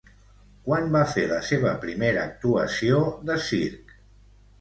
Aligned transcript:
Quan 0.67 0.87
va 0.95 1.01
fer 1.11 1.25
la 1.31 1.37
seva 1.49 1.73
primera 1.83 2.23
actuació 2.29 3.03
de 3.31 3.37
circ? 3.49 3.93